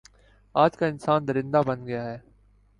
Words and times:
آج 0.55 0.77
کا 0.77 0.85
انسان 0.85 1.27
درندہ 1.27 1.61
بن 1.65 1.85
گیا 1.85 2.03
ہے 2.05 2.17